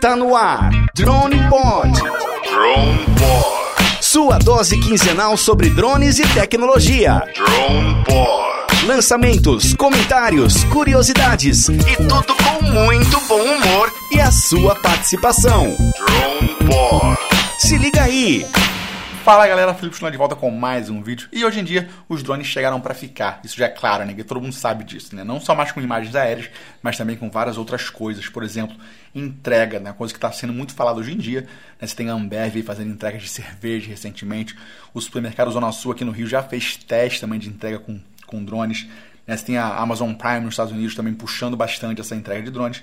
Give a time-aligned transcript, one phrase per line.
[0.00, 1.92] Tá no ar, Drone Pod.
[1.92, 4.00] Drone Pod.
[4.00, 7.22] Sua dose quinzenal sobre drones e tecnologia.
[7.34, 8.86] Drone Pod.
[8.86, 15.76] Lançamentos, comentários, curiosidades e tudo com muito bom humor e a sua participação.
[15.96, 17.18] Drone Pod.
[17.58, 18.44] Se liga aí!
[19.22, 21.28] Fala galera, Felipe Chulão de volta com mais um vídeo.
[21.30, 23.40] E hoje em dia os drones chegaram para ficar.
[23.44, 24.12] Isso já é claro, né?
[24.24, 25.22] Todo mundo sabe disso, né?
[25.22, 26.50] Não só mais com imagens aéreas,
[26.82, 28.28] mas também com várias outras coisas.
[28.28, 28.76] Por exemplo,
[29.14, 29.92] entrega, né?
[29.92, 31.42] Coisa que está sendo muito falada hoje em dia.
[31.80, 31.86] Né?
[31.86, 34.58] Você tem a Ambev fazendo entregas de cerveja recentemente.
[34.92, 38.44] O supermercado Zona Sul aqui no Rio já fez teste também de entrega com, com
[38.44, 38.88] drones.
[39.24, 39.36] Né?
[39.36, 42.82] Você tem a Amazon Prime nos Estados Unidos também puxando bastante essa entrega de drones.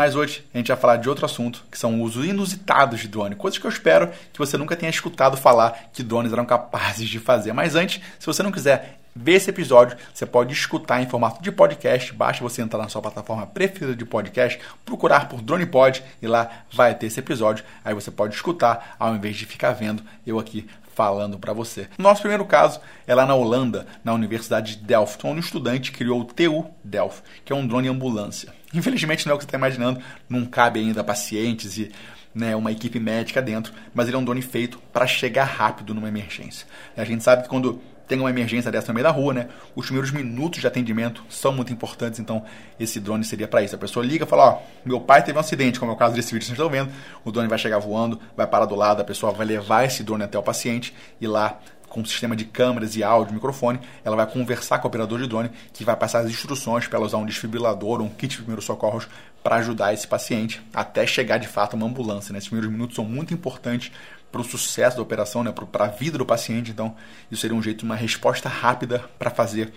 [0.00, 3.34] Mas hoje a gente vai falar de outro assunto, que são usos inusitados de drone.
[3.34, 7.18] Coisas que eu espero que você nunca tenha escutado falar que drones eram capazes de
[7.18, 7.52] fazer.
[7.52, 11.52] Mas antes, se você não quiser ver esse episódio, você pode escutar em formato de
[11.52, 12.14] podcast.
[12.14, 16.94] Basta você entrar na sua plataforma preferida de podcast, procurar por DronePod e lá vai
[16.94, 17.62] ter esse episódio.
[17.84, 21.90] Aí você pode escutar ao invés de ficar vendo eu aqui falando para você.
[21.98, 26.22] Nosso primeiro caso é lá na Holanda, na Universidade de Delft, onde um estudante criou
[26.22, 28.59] o TU Delft, que é um drone ambulância.
[28.72, 31.90] Infelizmente não é o que você está imaginando, não cabe ainda pacientes e
[32.34, 36.08] né, uma equipe médica dentro, mas ele é um drone feito para chegar rápido numa
[36.08, 36.66] emergência.
[36.96, 39.48] A gente sabe que quando tem uma emergência dessa no meio da rua, né?
[39.76, 42.44] Os primeiros minutos de atendimento são muito importantes, então
[42.78, 43.76] esse drone seria para isso.
[43.76, 46.12] A pessoa liga e fala: Ó, meu pai teve um acidente, como é o caso
[46.12, 46.90] desse vídeo que vocês estão vendo.
[47.24, 50.24] O drone vai chegar voando, vai parar do lado, a pessoa vai levar esse drone
[50.24, 51.60] até o paciente e lá
[51.90, 55.26] com um sistema de câmeras e áudio, microfone, ela vai conversar com o operador de
[55.26, 58.64] drone, que vai passar as instruções para ela usar um desfibrilador, um kit de primeiros
[58.64, 59.08] socorros
[59.42, 62.32] para ajudar esse paciente até chegar de fato uma ambulância.
[62.32, 62.38] Né?
[62.38, 63.90] Esses primeiros minutos são muito importantes
[64.30, 65.52] para o sucesso da operação, né?
[65.52, 66.70] para a vida do paciente.
[66.70, 66.94] Então,
[67.30, 69.72] isso seria um jeito, uma resposta rápida para fazer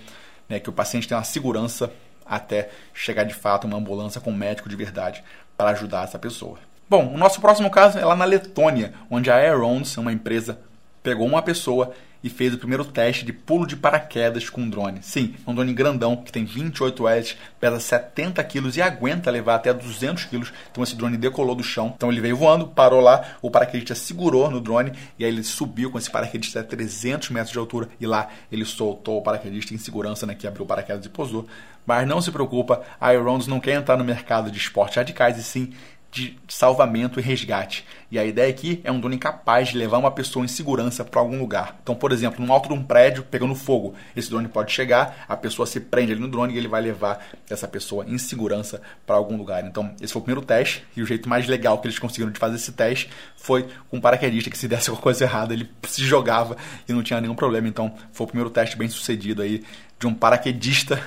[0.47, 0.59] né?
[0.59, 1.91] que o paciente tenha uma segurança
[2.25, 5.23] até chegar de fato uma ambulância com um médico de verdade
[5.57, 6.59] para ajudar essa pessoa.
[6.87, 10.59] Bom, o nosso próximo caso é lá na Letônia, onde a Aerons, uma empresa
[11.03, 15.03] pegou uma pessoa e fez o primeiro teste de pulo de paraquedas com um drone.
[15.03, 19.55] Sim, é um drone grandão que tem 28 hélices, pesa 70 kg e aguenta levar
[19.55, 20.49] até 200 kg.
[20.71, 21.93] Então esse drone decolou do chão.
[21.95, 25.91] Então ele veio voando, parou lá, o paraquedista segurou no drone e aí ele subiu
[25.91, 29.77] com esse paraquedista a 300 metros de altura e lá ele soltou o paraquedista em
[29.77, 31.45] segurança, né, que abriu o paraquedas e pousou.
[31.85, 35.43] Mas não se preocupa, a Aerons não quer entrar no mercado de esportes radicais e
[35.43, 35.73] sim
[36.13, 37.83] de salvamento e resgate.
[38.11, 41.19] E a ideia aqui é um drone capaz de levar uma pessoa em segurança para
[41.19, 41.79] algum lugar.
[41.81, 45.35] Então, por exemplo, no alto de um prédio pegando fogo, esse drone pode chegar, a
[45.35, 49.15] pessoa se prende ali no drone e ele vai levar essa pessoa em segurança para
[49.15, 49.65] algum lugar.
[49.65, 52.37] Então, esse foi o primeiro teste e o jeito mais legal que eles conseguiram de
[52.37, 56.03] fazer esse teste foi com um paraquedista que se desse alguma coisa errada, ele se
[56.03, 56.55] jogava
[56.87, 57.67] e não tinha nenhum problema.
[57.67, 59.63] Então, foi o primeiro teste bem sucedido aí
[59.99, 61.01] de um paraquedista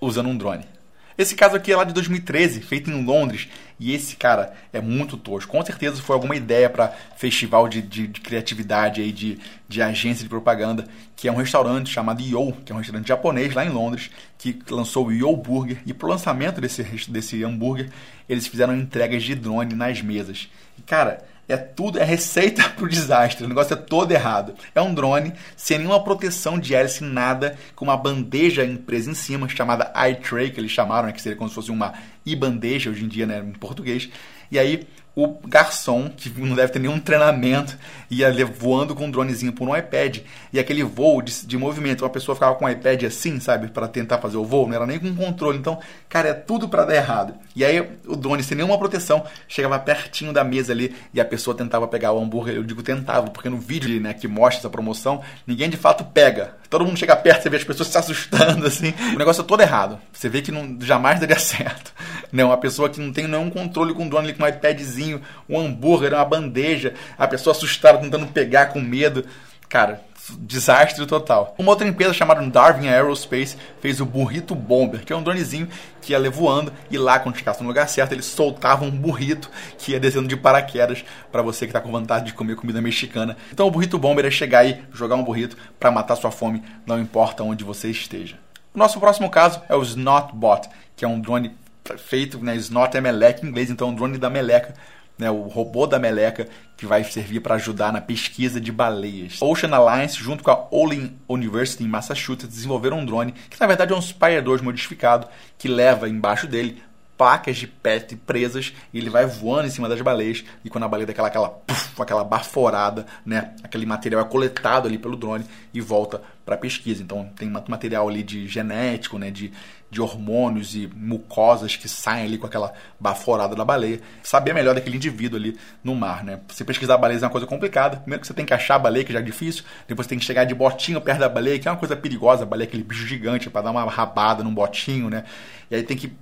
[0.00, 0.75] usando um drone.
[1.18, 3.48] Esse caso aqui é lá de 2013, feito em Londres,
[3.80, 5.50] e esse cara é muito tosco.
[5.50, 9.38] Com certeza foi alguma ideia para festival de, de, de, criatividade aí de,
[9.68, 13.54] de agência de propaganda, que é um restaurante chamado Yo, que é um restaurante japonês
[13.54, 15.78] lá em Londres, que lançou o Yo Burger.
[15.86, 17.90] E pro lançamento desse, desse hambúrguer,
[18.28, 20.50] eles fizeram entregas de drone nas mesas.
[20.78, 23.44] E cara, é tudo, é receita para o desastre.
[23.44, 24.54] O negócio é todo errado.
[24.74, 29.48] É um drone sem nenhuma proteção de hélice, nada, com uma bandeja impresa em cima,
[29.48, 33.08] chamada iTray, que eles chamaram, né, que seria como se fosse uma i-bandeja hoje em
[33.08, 34.08] dia, né, em português.
[34.50, 34.86] E aí
[35.16, 37.74] o garçom, que não deve ter nenhum treinamento,
[38.10, 40.18] ia voando com um dronezinho por um iPad.
[40.52, 43.88] E aquele voo de, de movimento, uma pessoa ficava com o iPad assim, sabe, para
[43.88, 45.56] tentar fazer o voo, não era nem com controle.
[45.56, 47.34] Então, cara, é tudo para dar errado.
[47.54, 51.56] E aí o drone, sem nenhuma proteção, chegava pertinho da mesa ali e a pessoa
[51.56, 52.54] tentava pegar o hambúrguer.
[52.54, 56.56] Eu digo tentava, porque no vídeo né, que mostra essa promoção, ninguém de fato pega.
[56.68, 58.92] Todo mundo chega perto, você vê as pessoas se assustando, assim.
[59.14, 59.98] O negócio é todo errado.
[60.12, 61.94] Você vê que não, jamais daria certo.
[62.36, 62.44] Né?
[62.44, 66.12] Uma pessoa que não tem nenhum controle com o drone com um iPadzinho, um hambúrguer,
[66.12, 69.24] uma bandeja, a pessoa assustada tentando pegar com medo.
[69.70, 70.02] Cara,
[70.40, 71.54] desastre total.
[71.56, 75.66] Uma outra empresa chamada Darwin Aerospace fez o Burrito Bomber, que é um dronezinho
[76.02, 79.92] que ia voando e lá, quando chegasse no lugar certo, ele soltava um burrito que
[79.92, 83.34] ia descendo de paraquedas para você que está com vontade de comer comida mexicana.
[83.50, 87.00] Então o Burrito Bomber é chegar aí, jogar um burrito para matar sua fome, não
[87.00, 88.36] importa onde você esteja.
[88.74, 91.56] O nosso próximo caso é o Snotbot, que é um drone
[91.98, 94.74] feito, né, Snot é meleca em inglês, então é um drone da meleca
[95.18, 99.40] né, o robô da meleca que vai servir para ajudar na pesquisa de baleias.
[99.40, 103.92] Ocean Alliance, junto com a Olin University em Massachusetts, desenvolveram um drone que na verdade
[103.92, 106.82] é um Spire 2 modificado que leva embaixo dele
[107.16, 110.44] placas de PET presas e ele vai voando em cima das baleias.
[110.62, 114.86] E quando a baleia dá aquela, aquela, puff, aquela baforada, né, aquele material é coletado
[114.86, 117.02] ali pelo drone e volta para pesquisa.
[117.02, 119.50] Então tem material ali de genético, né, de,
[119.90, 124.00] de hormônios e mucosas que saem ali com aquela baforada da baleia.
[124.22, 126.40] Saber melhor daquele indivíduo ali no mar, né?
[126.48, 127.98] Você pesquisar baleias é uma coisa complicada.
[127.98, 129.64] Primeiro que você tem que achar a baleia, que já é difícil.
[129.86, 132.42] Depois você tem que chegar de botinho perto da baleia, que é uma coisa perigosa.
[132.42, 135.24] A baleia é aquele bicho gigante para dar uma rabada num botinho, né?
[135.70, 136.12] E aí tem que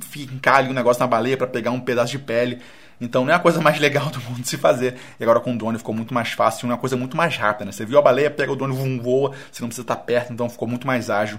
[0.00, 2.60] fincar ali um negócio na baleia para pegar um pedaço de pele.
[3.00, 4.96] Então não é a coisa mais legal do mundo se fazer.
[5.20, 7.66] E agora com o drone ficou muito mais fácil, uma coisa muito mais rápida.
[7.66, 7.72] Né?
[7.72, 10.66] Você viu a baleia, pega o drone, voa, você não precisa estar perto, então ficou
[10.66, 11.38] muito mais ágil.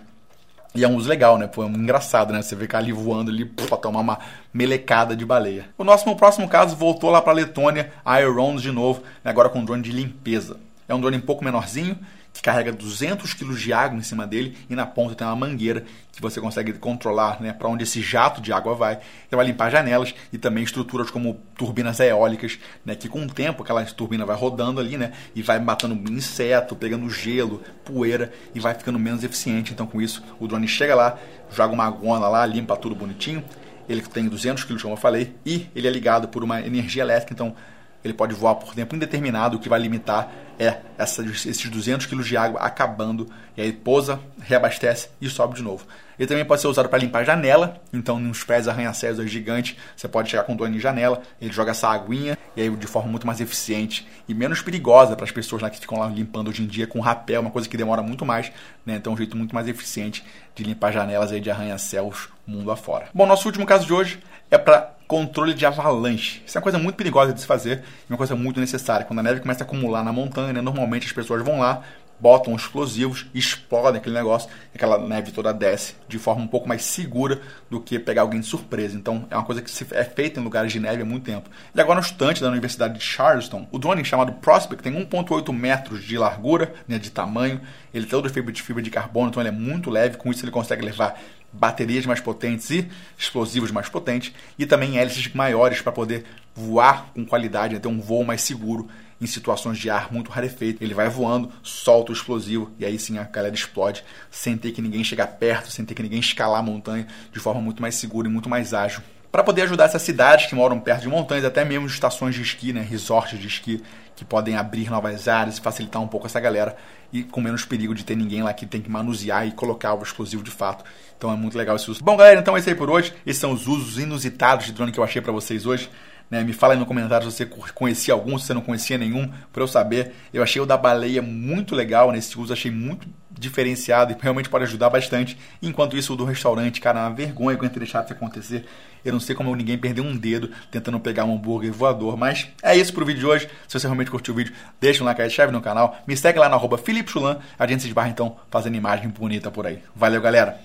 [0.75, 1.47] E é um uso legal, né?
[1.47, 2.41] Pô, é engraçado, né?
[2.41, 4.19] Você vê ali voando ali pra tomar uma
[4.53, 5.65] melecada de baleia.
[5.77, 9.81] O nosso próximo caso voltou lá pra Letônia, Irons de novo, agora com um drone
[9.81, 10.57] de limpeza.
[10.89, 11.95] É um drone um pouco menorzinho,
[12.33, 15.85] que carrega 200 kg de água em cima dele e na ponta tem uma mangueira
[16.11, 18.93] que você consegue controlar né, para onde esse jato de água vai.
[18.95, 23.61] Ele vai limpar janelas e também estruturas como turbinas eólicas, né, que com o tempo
[23.61, 28.73] aquela turbina vai rodando ali né, e vai matando inseto, pegando gelo, poeira e vai
[28.73, 29.71] ficando menos eficiente.
[29.71, 31.19] Então com isso o drone chega lá,
[31.51, 33.43] joga uma gona lá, limpa tudo bonitinho.
[33.87, 37.33] Ele tem 200 kg, como eu falei, e ele é ligado por uma energia elétrica,
[37.33, 37.55] então
[38.03, 42.21] ele pode voar por tempo indeterminado, o que vai limitar é essa, esses 200 kg
[42.21, 45.85] de água acabando, e aí pousa, reabastece e sobe de novo.
[46.17, 50.29] Ele também pode ser usado para limpar janela, então nos pés arranha-céus gigantes, você pode
[50.29, 53.39] chegar com drone em janela, ele joga essa aguinha, e aí de forma muito mais
[53.39, 56.85] eficiente e menos perigosa para as pessoas lá que ficam lá limpando hoje em dia
[56.85, 58.51] com rapel, uma coisa que demora muito mais,
[58.85, 58.95] né?
[58.97, 63.07] então é um jeito muito mais eficiente de limpar janelas aí de arranha-céus mundo afora.
[63.13, 64.19] Bom, nosso último caso de hoje
[64.51, 66.43] é para controle de avalanche.
[66.45, 69.07] Isso é uma coisa muito perigosa de se fazer e uma coisa muito necessária.
[69.07, 71.81] Quando a neve começa a acumular na montanha, né, normalmente as pessoas vão lá,
[72.19, 77.41] botam explosivos, explodem aquele negócio, aquela neve toda desce de forma um pouco mais segura
[77.71, 78.95] do que pegar alguém de surpresa.
[78.95, 81.49] Então é uma coisa que é feita em lugares de neve há muito tempo.
[81.73, 86.03] E agora no estante da Universidade de Charleston, o drone chamado Prospect tem 1,8 metros
[86.03, 87.59] de largura, né, de tamanho,
[87.91, 90.45] ele é todo fibra de fibra de carbono, então ele é muito leve, com isso
[90.45, 91.19] ele consegue levar
[91.51, 92.87] baterias mais potentes e
[93.17, 96.25] explosivos mais potentes, e também hélices maiores para poder
[96.55, 98.87] voar com qualidade, né, ter um voo mais seguro
[99.21, 100.83] em situações de ar muito rarefeito.
[100.83, 104.81] Ele vai voando, solta o explosivo e aí sim a galera explode sem ter que
[104.81, 108.27] ninguém chegar perto, sem ter que ninguém escalar a montanha de forma muito mais segura
[108.27, 109.01] e muito mais ágil.
[109.31, 112.73] Para poder ajudar essas cidades que moram perto de montanhas, até mesmo estações de esqui,
[112.73, 113.83] né, resorts de esqui,
[114.19, 116.75] que podem abrir novas áreas e facilitar um pouco essa galera
[117.11, 120.03] e com menos perigo de ter ninguém lá que tem que manusear e colocar o
[120.03, 120.83] explosivo de fato.
[121.17, 122.03] Então é muito legal esse uso.
[122.03, 123.13] Bom, galera, então é isso aí por hoje.
[123.25, 125.89] Esses são os usos inusitados de drone que eu achei para vocês hoje.
[126.29, 126.43] Né?
[126.43, 129.63] Me fala aí no comentário se você conhecia algum, se você não conhecia nenhum, para
[129.63, 130.13] eu saber.
[130.33, 133.07] Eu achei o da baleia muito legal nesse uso, achei muito
[133.39, 135.37] diferenciado e realmente pode ajudar bastante.
[135.61, 138.65] Enquanto isso, o do restaurante, cara, é uma vergonha que eu ter deixado isso acontecer.
[139.03, 142.17] Eu não sei como ninguém perdeu um dedo tentando pegar um hambúrguer voador.
[142.17, 143.49] Mas é isso pro vídeo de hoje.
[143.67, 145.97] Se você realmente curtiu o vídeo, deixa um like, se inscreve no canal.
[146.05, 147.39] Me segue lá no arroba Felipe Chulan.
[147.57, 149.79] A gente se esbarra então fazendo imagem bonita por aí.
[149.95, 150.59] Valeu, galera!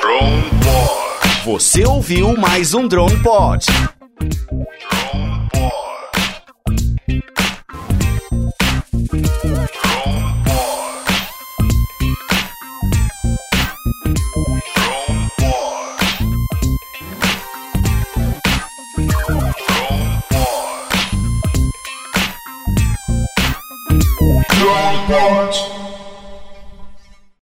[0.00, 1.44] Drone Pod.
[1.44, 3.66] Você ouviu mais um Drone Pod.
[3.66, 5.01] Drone Pod.